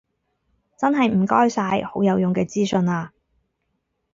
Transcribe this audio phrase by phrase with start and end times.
[0.79, 3.13] 真係唔該晒，好有用嘅資訊啊